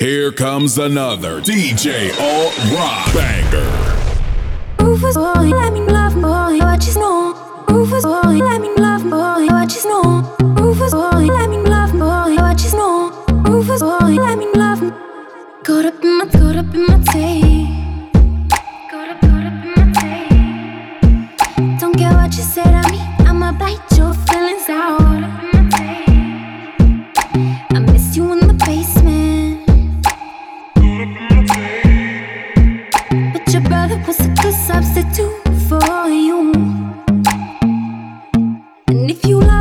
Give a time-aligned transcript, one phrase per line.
[0.00, 3.70] Here comes another DJ All Rock banger.
[4.80, 7.64] Over boy, let me love boy, what you know.
[7.68, 10.36] Over boy, let me love boy, what you know.
[10.58, 13.24] Over boy, let me love boy, what you know.
[13.46, 14.80] Over boy, let me love.
[15.62, 18.10] Caught up in my, caught up in my day.
[18.90, 21.76] Caught up, caught up in my day.
[21.78, 25.23] Don't care what you said to me, I'ma bite your feelings out.
[39.14, 39.53] If you like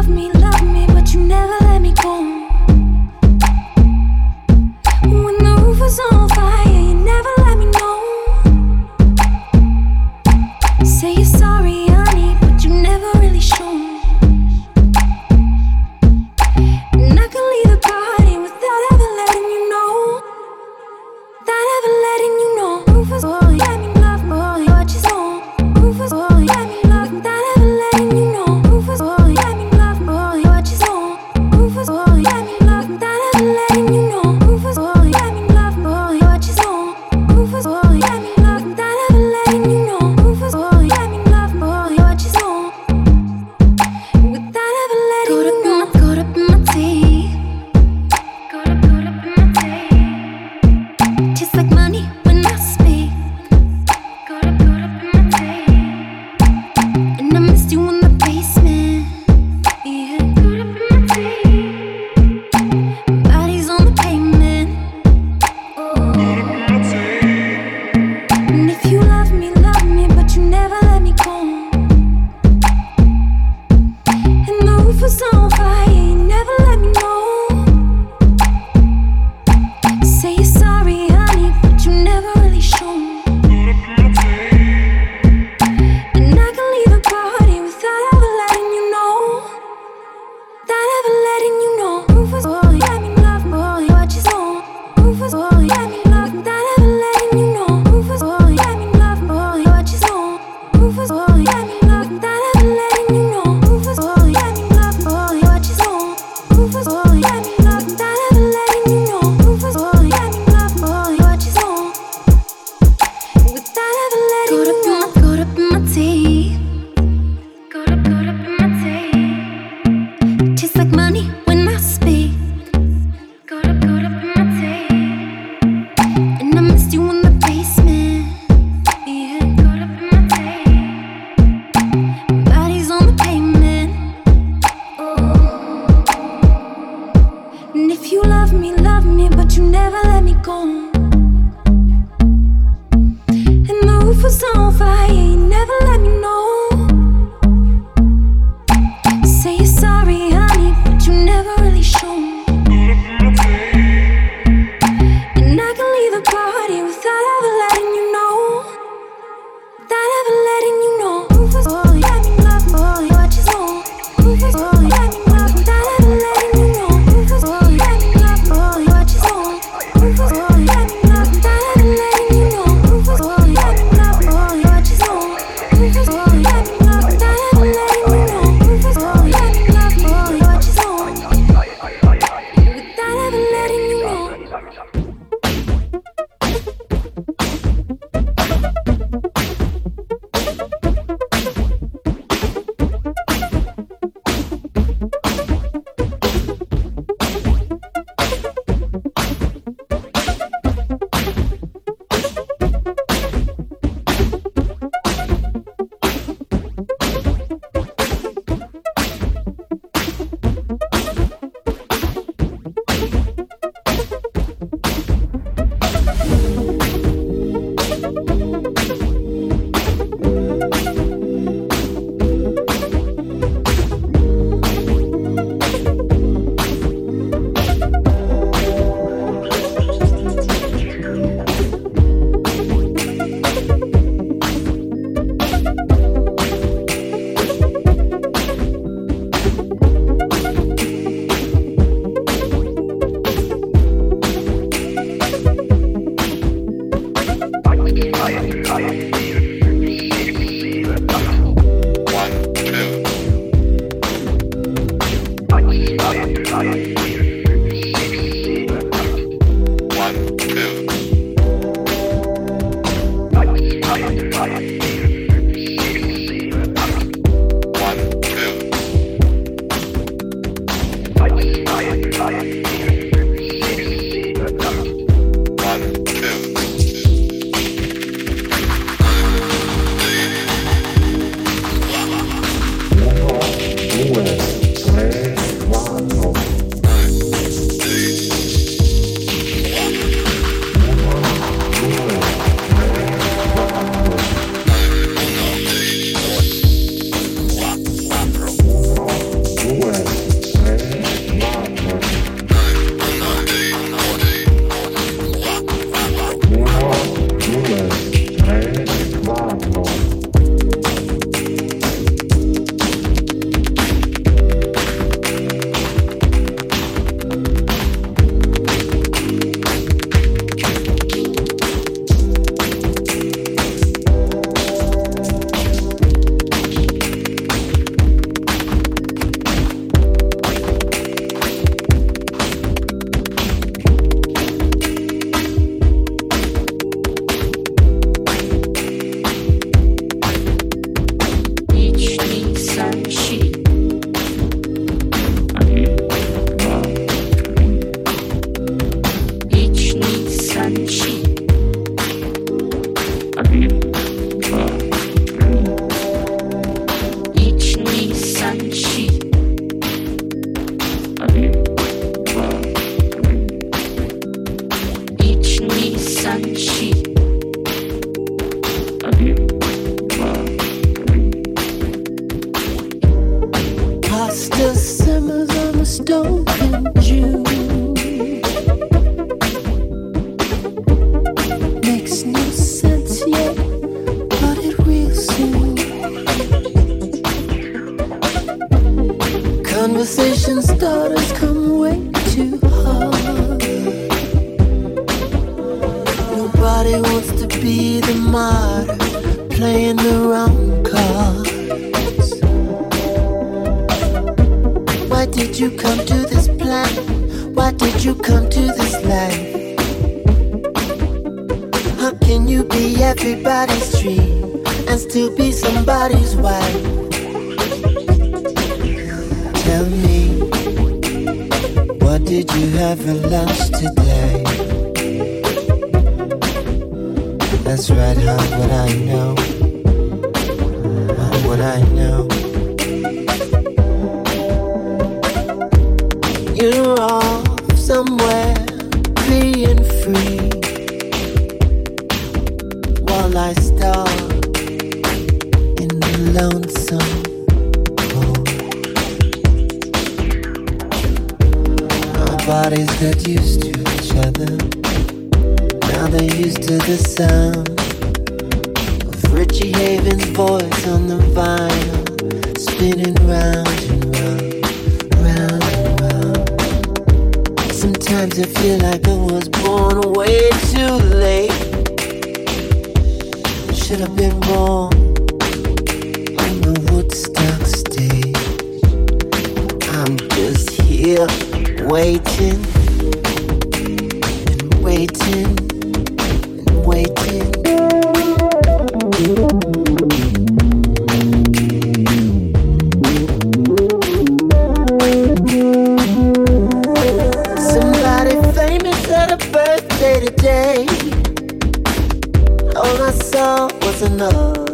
[504.10, 504.73] watch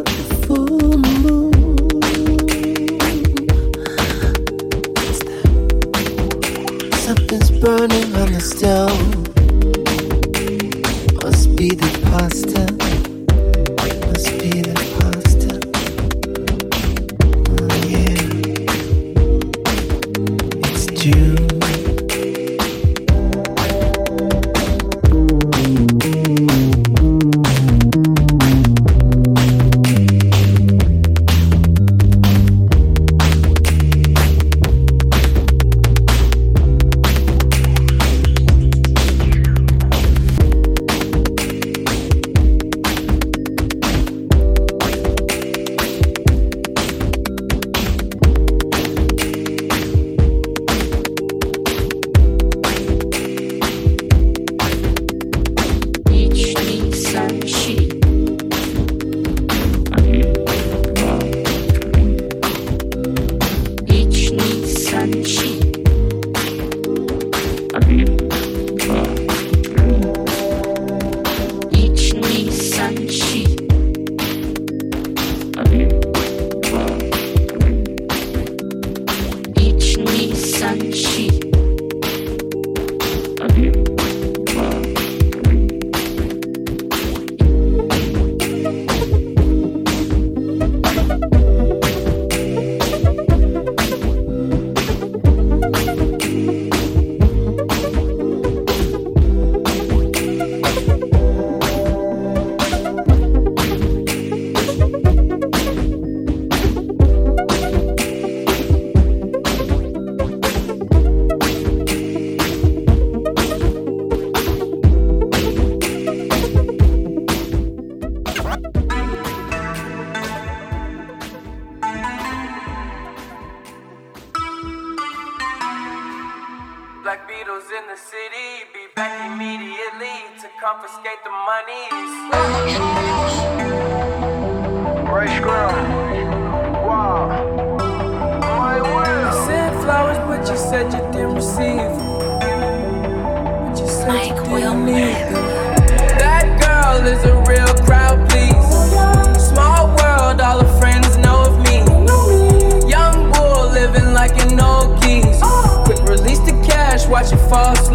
[157.52, 157.89] it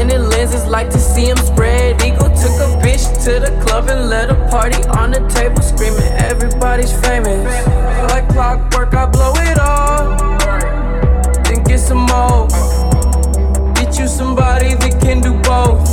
[0.00, 0.64] Lennon lenses.
[0.64, 2.30] Like to see him spread eagle.
[2.30, 6.92] Took a bitch to the club and let a party on the table, screaming everybody's
[7.04, 7.44] famous.
[8.10, 10.16] Like clockwork, I blow it all,
[11.44, 12.48] then get some more.
[13.74, 15.84] Get you somebody that can do both.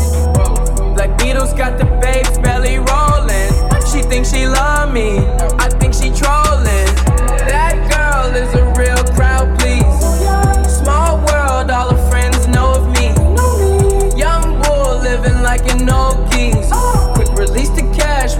[0.95, 3.51] Black Beatles got the babes belly rolling.
[3.91, 5.19] She thinks she love me,
[5.59, 6.86] I think she trolling.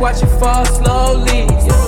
[0.08, 1.68] Watch it fall slowly.
[1.68, 1.87] Frat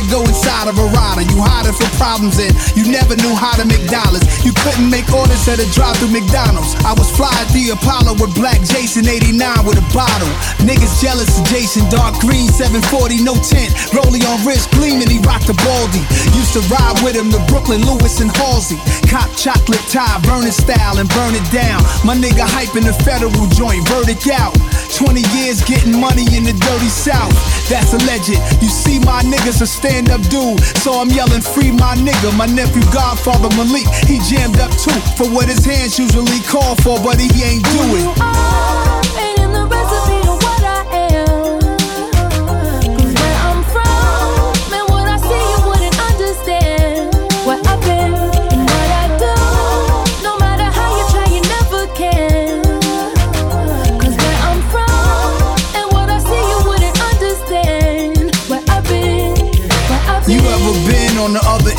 [0.00, 1.24] that go inside of a rider.
[1.28, 4.24] You hiding for problems and you never knew how to make dollars.
[4.44, 6.72] You couldn't make orders at a drive through McDonald's.
[6.84, 9.36] I was fly the Apollo with Black Jason 89
[9.68, 10.30] with a bottle.
[10.64, 13.72] Niggas jealous of Jason, dark green 740, no tint.
[13.92, 16.02] Rollie on wrist gleaming, he rocked the baldy.
[16.36, 18.80] Used to ride with him to Brooklyn, Lewis and Halsey.
[19.10, 21.82] Cop chocolate tie, burn it style and burn it down.
[22.06, 24.56] My nigga hyping the federal joint, verdict out.
[24.96, 27.32] 20 years getting money in the dirty south.
[27.68, 28.36] That's alleged.
[28.60, 30.60] You see, my niggas are a stand up dude.
[30.82, 32.36] So I'm yelling, free my nigga.
[32.36, 34.98] My nephew, Godfather Malik, he jammed up too.
[35.18, 38.89] For what his hands usually call for, but he ain't do it.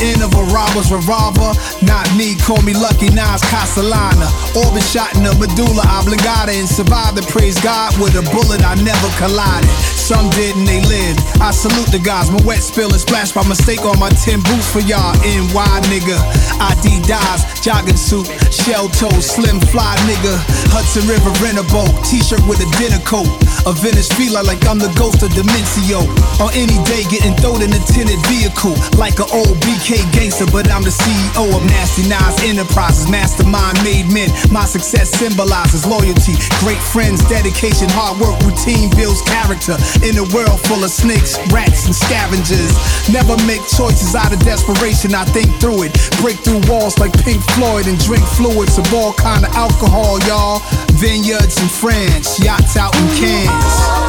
[0.01, 1.53] End of a robber's revolver?
[1.86, 4.27] Not me, call me Lucky Nas Castellana.
[4.58, 8.75] Orbit shot in the medulla oblongata and survived to praise God with a bullet I
[8.81, 10.00] never collided.
[10.12, 11.24] Some didn't, they lived.
[11.39, 12.27] I salute the guys.
[12.36, 15.15] My wet spill is splashed by mistake on my 10 boots for y'all.
[15.24, 16.20] NY nigga.
[16.60, 20.36] ID dies, jogging suit, shell toe, slim fly nigga.
[20.68, 23.32] Hudson River rent a boat, t shirt with a dinner coat.
[23.63, 26.03] A vintage feeler like I'm the ghost of Demencio.
[26.44, 28.75] On any day, getting thrown in a tinted vehicle.
[29.00, 33.08] Like an old BK gangster, but I'm the CEO of Nasty Nas Enterprises.
[33.08, 34.27] Mastermind made men.
[34.51, 39.80] My success symbolizes loyalty, great friends, dedication, hard work, routine builds character.
[40.03, 42.74] In a world full of snakes, rats, and scavengers.
[43.13, 45.13] Never make choices out of desperation.
[45.13, 45.93] I think through it.
[46.22, 50.60] Break through walls like Pink Floyd and drink fluids of all kind of alcohol, y'all.
[50.98, 54.00] Vineyards in France, yachts out in Cannes.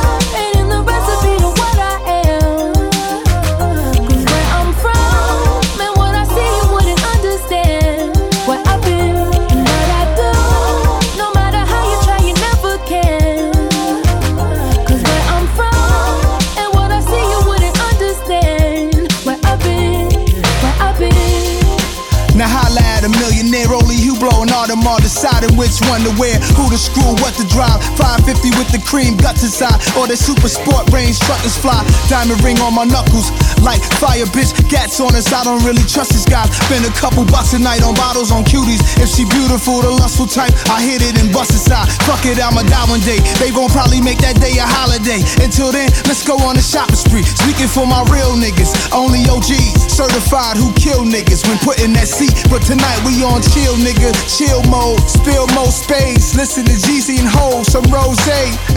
[25.03, 27.83] Deciding which one to wear, who to screw, what to drive.
[27.99, 31.83] 550 with the cream guts inside, or the super sport range truckers fly.
[32.09, 35.33] Diamond ring on my knuckles, like fire bitch, gats on us.
[35.33, 36.45] I don't really trust this guy.
[36.67, 38.83] Spend a couple bucks a night on bottles on cuties.
[38.99, 41.89] If she beautiful, the lustful type, I hit it and bust inside.
[42.05, 43.23] Fuck it, I'ma die one day.
[43.39, 45.23] They gon' probably make that day a holiday.
[45.39, 47.23] Until then, let's go on a shopping spree.
[47.23, 52.11] Speaking for my real niggas, only OGs, certified who kill niggas when put in that
[52.11, 52.35] seat.
[52.51, 56.35] But tonight we on chill, nigga, chill mode, spill more space.
[56.35, 58.19] Listen to Jeezy and Ho, some rose.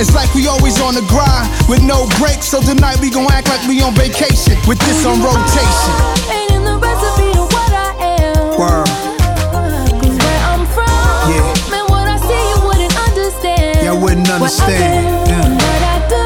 [0.02, 2.50] It's like we always on the grind with no breaks.
[2.50, 5.94] So tonight we gon' act like we on vacation this on rotation.
[6.32, 7.90] Ain't in the recipe to what I
[8.20, 8.60] am.
[8.60, 8.88] Word.
[10.00, 11.72] 'Cause where I'm from, Yeah.
[11.72, 14.02] man, what I see you wouldn't understand.
[14.04, 15.42] Wouldn't understand, yeah.
[15.42, 16.24] What I do,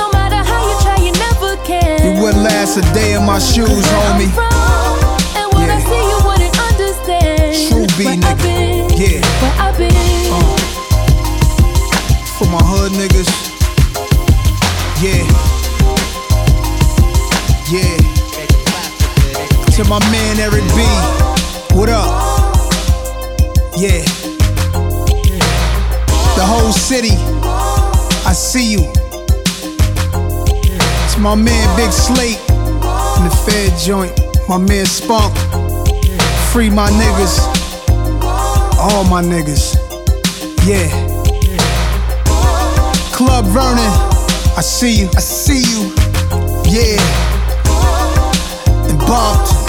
[0.00, 1.98] no matter how you try, you never can.
[2.04, 4.30] You wouldn't last a day in my shoes, homie.
[4.32, 4.48] from,
[5.38, 5.88] and what I Yeah.
[5.90, 7.68] see you wouldn't understand.
[7.68, 8.42] True B, Where nigga.
[8.42, 9.20] been, Yeah.
[9.42, 10.32] Where I've been.
[10.32, 10.56] Uh.
[12.38, 13.28] For my hood niggas.
[15.02, 15.49] Yeah.
[17.70, 17.96] Yeah.
[19.76, 20.82] To my man Eric B.
[21.76, 22.10] What up?
[23.76, 24.02] Yeah.
[26.34, 27.14] The whole city,
[28.26, 28.80] I see you.
[31.04, 34.18] It's my man Big Slate in the Fed joint.
[34.48, 35.32] My man Spunk.
[36.50, 37.38] Free my niggas.
[38.80, 39.76] All my niggas.
[40.66, 40.90] Yeah.
[43.12, 43.92] Club Vernon,
[44.56, 45.08] I see you.
[45.16, 45.94] I see you.
[46.64, 47.29] Yeah.
[49.10, 49.59] In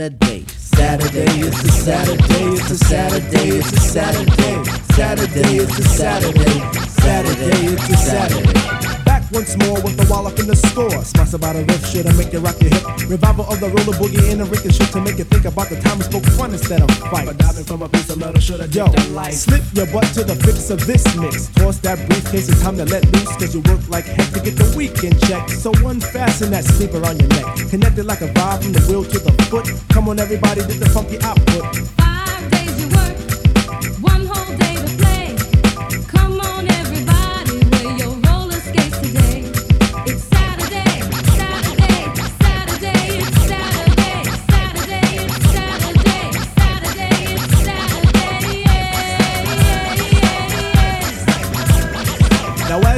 [0.00, 0.46] Saturday.
[0.46, 4.64] Saturday, it's a Saturday, it's a Saturday, it's a Saturday.
[4.94, 6.60] Saturday, it's a Saturday.
[6.88, 9.04] Saturday, it's a Saturday.
[9.04, 11.04] Back once more with the wallop in the score.
[11.38, 12.82] By the riff shit to make you rock your hip.
[13.06, 15.98] Revival of the roller boogie and the ricochet to make you think about the time
[15.98, 17.24] we spoke fun instead of fight.
[17.24, 18.90] But diving from a piece of metal should have Yo,
[19.30, 21.46] slip your butt to the fix of this mix.
[21.54, 23.30] Toss that briefcase, it's time to let loose.
[23.38, 25.48] Cause you work like heck to get the weekend check.
[25.50, 27.46] So unfasten that sleeper on your neck.
[27.70, 29.70] Connected like a vibe from the wheel to the foot.
[29.94, 31.99] Come on, everybody, get the funky output.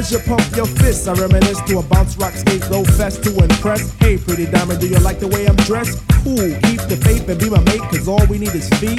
[0.02, 3.30] As you pump your fists, I reminisce to a bounce rock skate low fest to
[3.38, 3.92] impress.
[4.00, 6.02] Hey, pretty diamond, do you like the way I'm dressed?
[6.24, 8.98] Cool, keep the faith and be my mate, cause all we need is feet.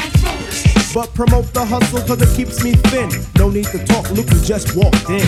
[0.93, 3.09] But promote the hustle cause it keeps me thin.
[3.35, 5.27] No need to talk, look who just walked in.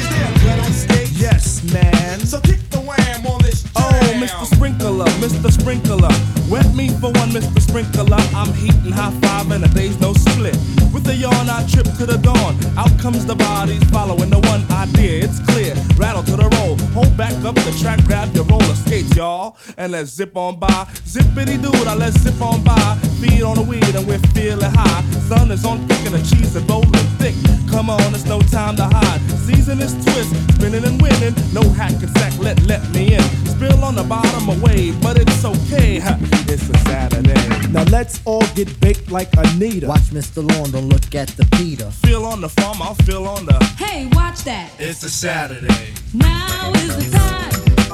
[0.00, 1.12] Is there a on stage?
[1.12, 2.18] Yes, man.
[2.20, 3.72] So kick the wham on this jam.
[3.76, 4.46] Oh, Mr.
[4.46, 5.50] Sprinkler, Mr.
[5.52, 6.10] Sprinkler.
[6.50, 7.60] Wet me for one, Mr.
[7.60, 8.18] Sprinkler.
[8.34, 10.56] I'm heating high five and a day's no split.
[10.92, 12.56] With the yawn, I trip to the dawn.
[12.76, 15.24] Out comes the bodies following the one idea.
[15.24, 15.74] It's clear.
[15.96, 16.76] Rattle to the roll.
[16.94, 19.56] Hold back up the track, grab your roller skates, y'all.
[19.76, 20.86] And let's zip on by.
[21.06, 22.98] Zippity doo, I let's zip on by.
[23.20, 25.02] Feed on the weed and we're feeling high.
[25.28, 26.90] Sun is on thick and the cheese is rolling
[27.22, 27.34] thick.
[27.70, 29.20] Come on, it's no time to hide.
[29.46, 31.34] Season is twist, spinning and winning.
[31.52, 33.22] No hack and sack, let let me in.
[33.46, 35.98] Spill on the bottom away, but it's okay.
[35.98, 36.16] huh,
[36.48, 37.68] It's a Saturday.
[37.68, 39.86] Now let's all get baked like Anita.
[39.88, 40.38] Watch Mr.
[40.48, 41.90] Lawn, don't look at the Peter.
[41.90, 43.62] Feel on the farm, I'll feel on the.
[43.76, 44.70] Hey, watch that.
[44.78, 45.92] It's a Saturday.
[46.14, 47.50] Now is the time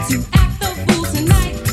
[0.08, 1.63] to act the fool tonight.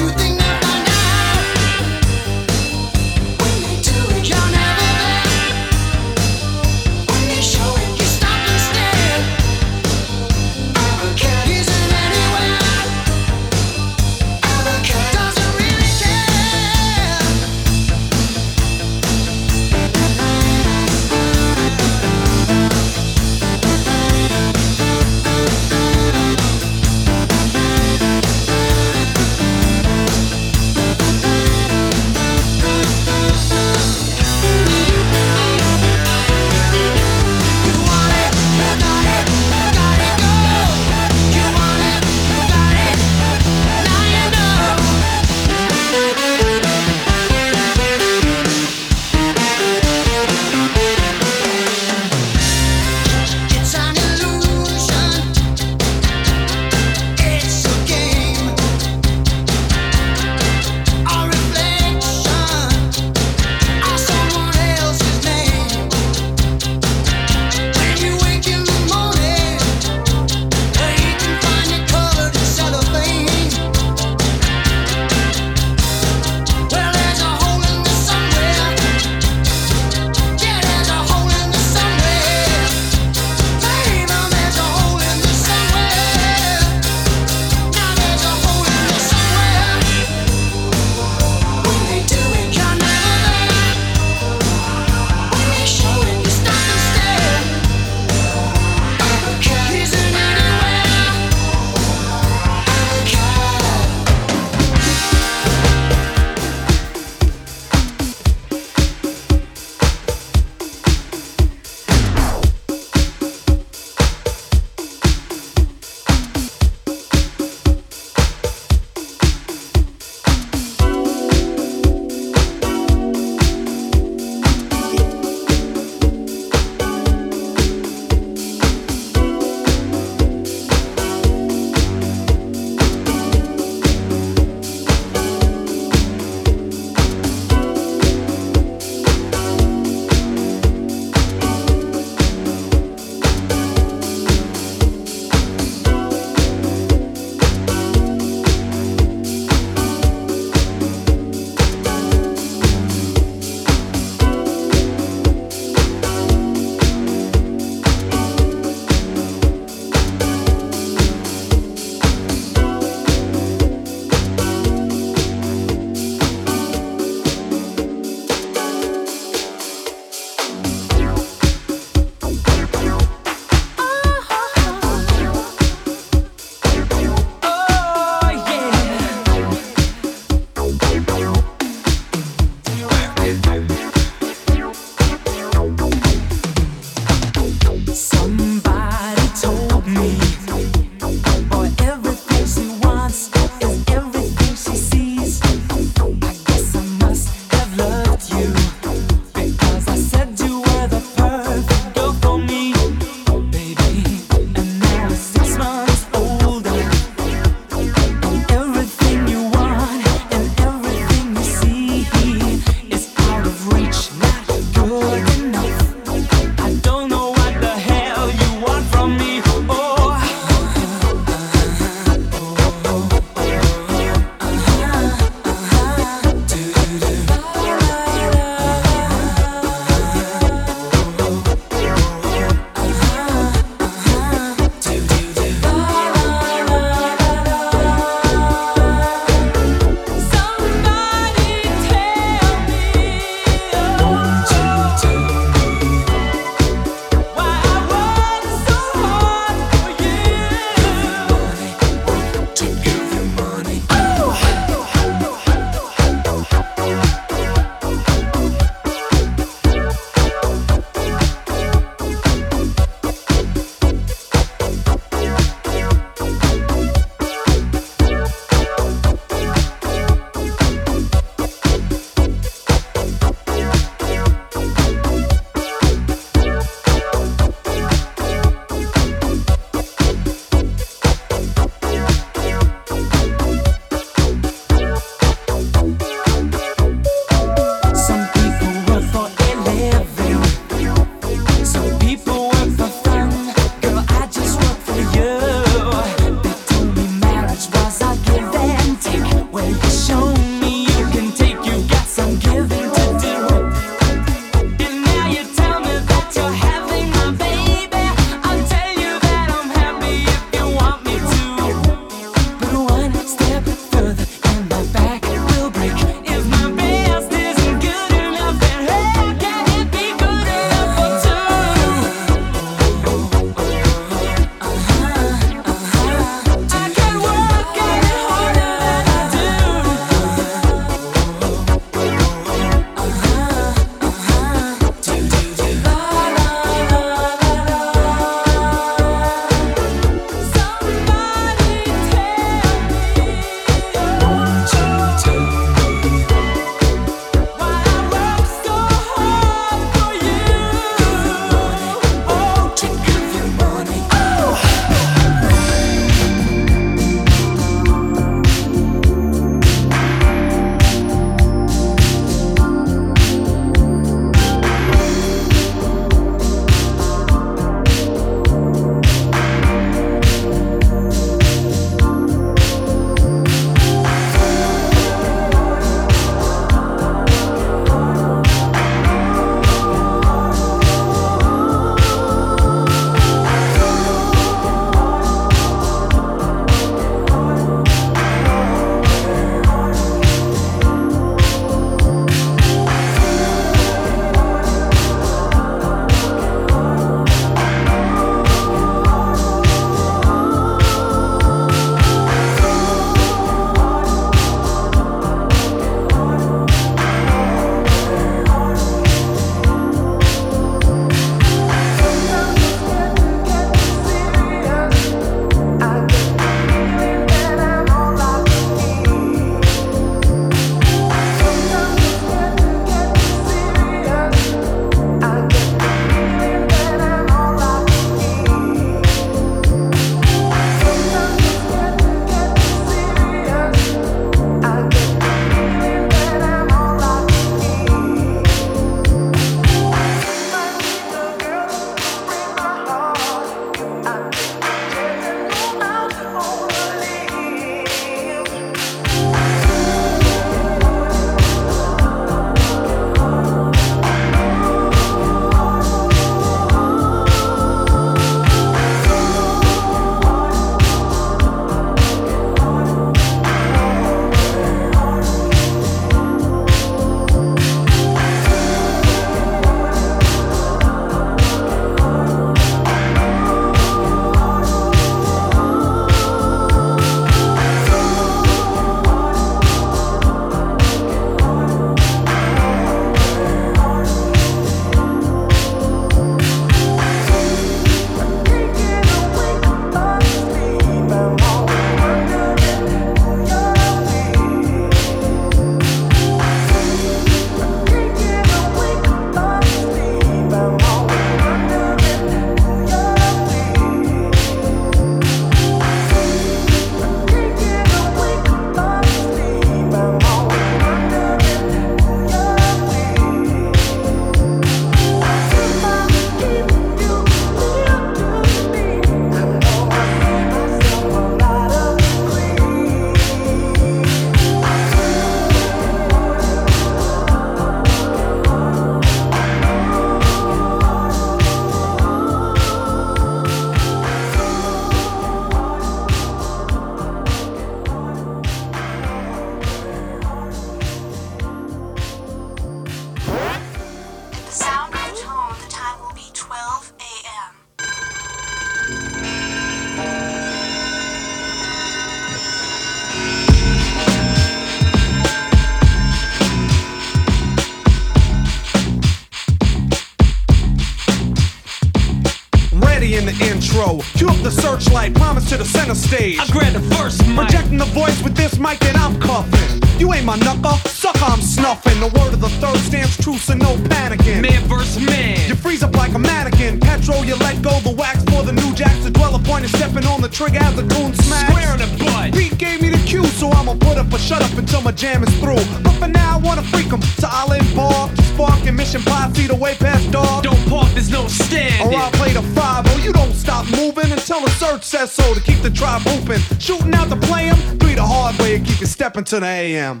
[563.84, 566.38] Cue up the searchlight, promise to the center stage.
[566.40, 567.36] I grab the first mic.
[567.36, 569.82] Projecting the voice with this mic that I'm coughing.
[569.98, 571.98] You ain't my knucker, sucker, I'm snuffing.
[572.00, 574.42] The word of the third stands true, so no panicking.
[574.42, 575.48] Man versus man.
[575.48, 576.80] You freeze up like a mannequin.
[576.80, 579.02] Petrol, you let go the wax for the new jacks.
[579.04, 581.48] The dweller point is stepping on the trigger as the goon smash.
[581.48, 582.34] Square in the butt.
[582.34, 585.22] Pete gave me the cue, so I'ma put up a shut up until my jam
[585.22, 585.64] is through.
[585.82, 587.02] But for now, I wanna freak 'em.
[587.20, 590.44] So I'll embark, spark and mission posse feet away past dog.
[590.44, 591.94] Don't park, there's no standing.
[591.94, 592.64] Or I'll play the five.
[592.64, 596.02] five, oh you don't stop moving until the Serch says so to keep the tribe
[596.02, 596.40] hooping.
[596.58, 599.46] Shooting out to play 'em, three the hard way and keep you stepping to the
[599.46, 600.00] AM.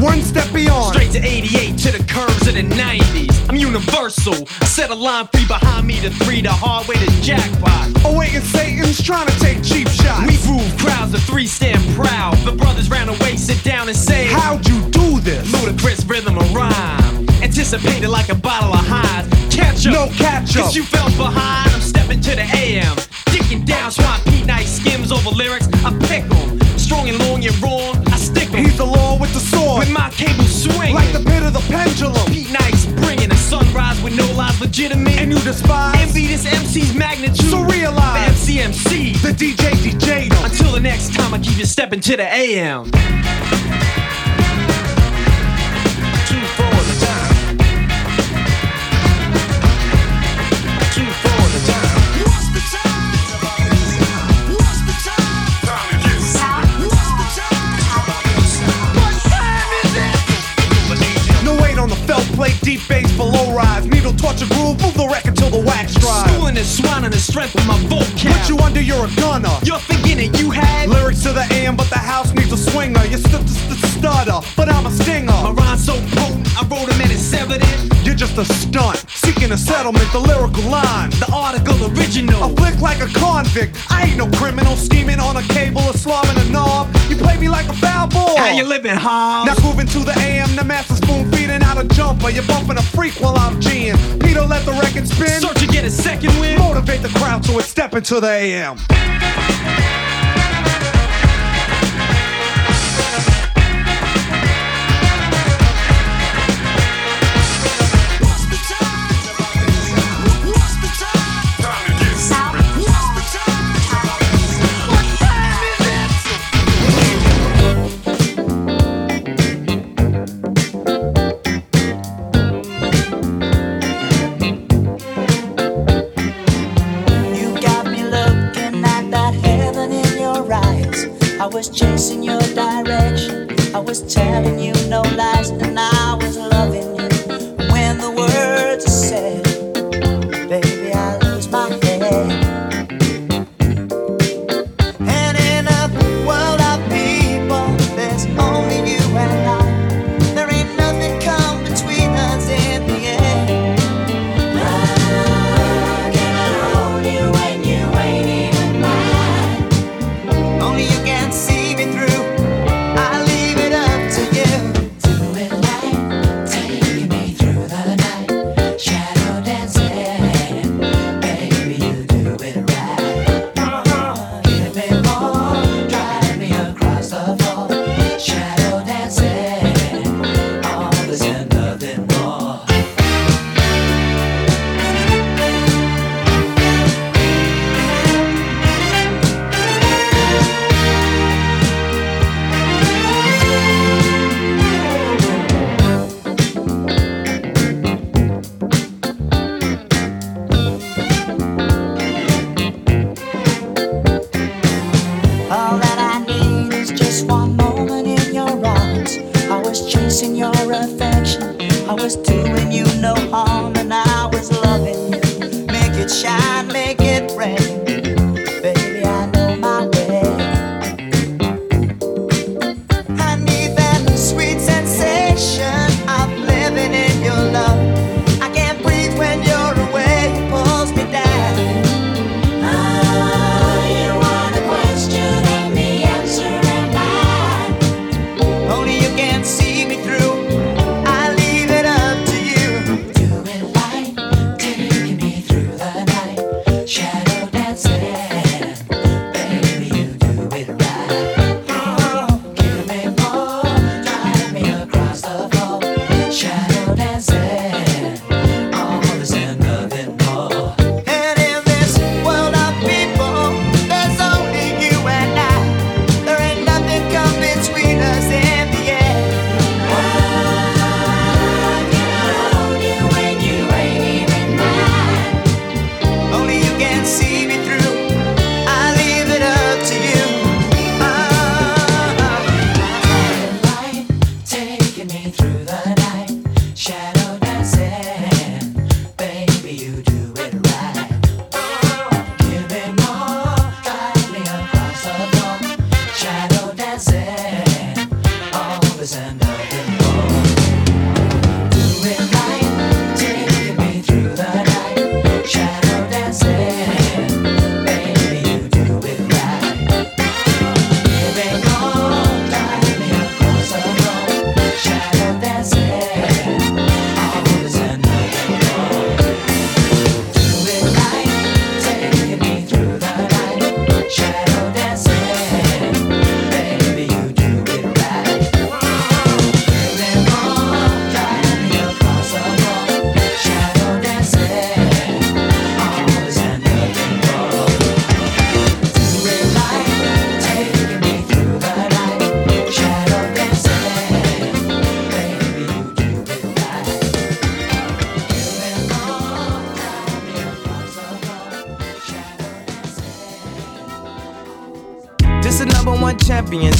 [0.00, 0.94] One step beyond.
[0.94, 3.48] Straight to 88 to the curves of the 90s.
[3.48, 4.34] I'm universal.
[4.60, 7.90] I set a line free behind me to three, the hard way to jackpot.
[8.04, 10.26] Oh wait, and Satan's trying to take cheap shots.
[10.26, 12.36] We groove crowds, the three stand proud.
[12.38, 15.52] The brothers round the way sit down and say, How'd you do this?
[15.52, 17.28] Ludicrous rhythm of rhyme.
[17.42, 19.26] Anticipated like a bottle of highs.
[19.54, 19.92] Catch up.
[19.92, 20.64] No catch up.
[20.64, 21.70] Cause you fell behind.
[21.70, 22.96] I'm stepping to the AM.
[23.26, 25.68] Digging down, swat Pete Nice skims over lyrics.
[25.84, 26.58] I pick 'em.
[26.78, 27.94] Strong and long and wrong.
[28.34, 28.64] Stick 'em.
[28.64, 29.78] He's the law with the sword.
[29.78, 30.94] With my cable swinging.
[30.94, 32.26] Like the pit of the pendulum.
[32.26, 35.18] Pete Nice bringing a sunrise with no lies legitimate.
[35.20, 35.96] And you despise.
[36.00, 37.50] Envy this MC's magnitude.
[37.50, 38.46] So realize.
[38.46, 39.12] The MCMC.
[39.22, 40.44] The DJ 'em.
[40.44, 43.83] Until the next time I keep you stepping to the AM.
[62.74, 63.86] Deep bass below rise.
[63.86, 66.30] Needle a groove, move the record till the wax dries.
[66.30, 68.32] Schooling is swine on the strength of my vocab.
[68.32, 69.54] Put you under, you're a gunner.
[69.62, 73.04] You're thinking that you had Lyrics to the AM, but the house needs a swinger.
[73.06, 75.32] You're st- st- st- stutter, but I'm a stinger.
[75.46, 76.44] my rhymes so potent.
[76.58, 77.94] I wrote them and it's evident.
[78.04, 81.10] You're just a stunt, seeking a settlement, the lyrical line.
[81.22, 82.42] The article original.
[82.42, 83.76] I flick like a convict.
[83.90, 86.94] I ain't no criminal scheming on a cable or slamming a knob.
[87.08, 88.34] You play me like a foul boy.
[88.36, 89.46] How you living, Hobbs?
[89.46, 92.30] Now grooving to the AM, the master spoon feeding out a jumper.
[92.30, 94.20] You're bumping a freak while I'm G'ing.
[94.22, 95.42] Peter let the record spin.
[95.42, 96.58] Serch to get a second win.
[96.58, 98.78] Motivate the crowd so it's stepping to the AM.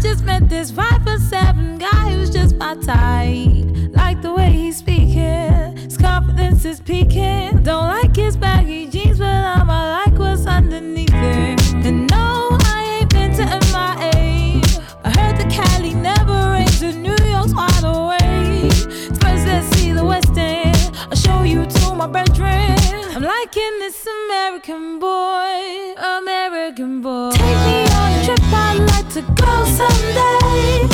[0.00, 3.64] Just met this five foot seven guy who's just my type.
[3.96, 7.62] Like the way he's speaking, his confidence is peaking.
[7.62, 11.74] Don't like his baggy jeans, but I'ma like what's underneath it.
[11.86, 14.62] And no, I ain't been to MIA.
[15.04, 18.72] I heard the Cali never rains, and New York's wide awake.
[19.20, 20.92] First, let's see the West End.
[21.10, 22.77] I'll show you to my bedroom.
[23.18, 27.32] I'm liking this American boy, American boy.
[27.32, 30.86] Take me on a trip, I'd like to go someday.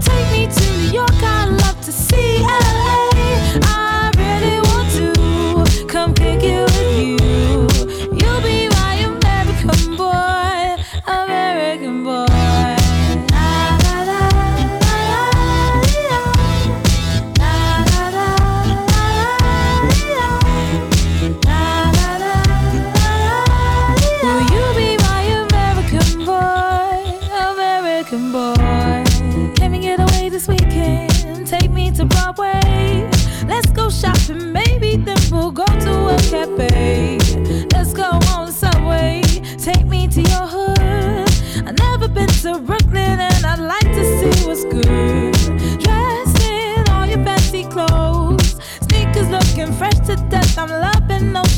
[0.00, 3.11] Take me to New York, I'd love to see LA.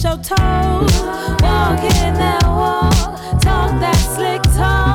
[0.05, 0.93] Show toes.
[1.41, 4.94] Walking that walk, talk that slick talk.